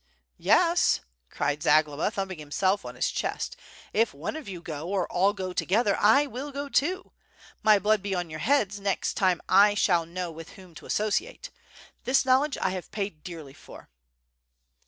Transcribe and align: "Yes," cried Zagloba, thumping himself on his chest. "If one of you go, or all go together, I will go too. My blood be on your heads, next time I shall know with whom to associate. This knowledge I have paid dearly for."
"Yes," 0.39 1.01
cried 1.29 1.61
Zagloba, 1.61 2.09
thumping 2.09 2.39
himself 2.39 2.85
on 2.85 2.95
his 2.95 3.11
chest. 3.11 3.55
"If 3.93 4.15
one 4.15 4.35
of 4.35 4.49
you 4.49 4.59
go, 4.59 4.87
or 4.89 5.07
all 5.11 5.31
go 5.31 5.53
together, 5.53 5.95
I 5.95 6.25
will 6.25 6.51
go 6.51 6.69
too. 6.69 7.11
My 7.61 7.77
blood 7.77 8.01
be 8.01 8.15
on 8.15 8.27
your 8.31 8.39
heads, 8.39 8.79
next 8.79 9.13
time 9.13 9.39
I 9.47 9.75
shall 9.75 10.07
know 10.07 10.31
with 10.31 10.53
whom 10.53 10.73
to 10.73 10.87
associate. 10.87 11.51
This 12.03 12.25
knowledge 12.25 12.57
I 12.57 12.71
have 12.71 12.89
paid 12.89 13.23
dearly 13.23 13.53
for." 13.53 13.89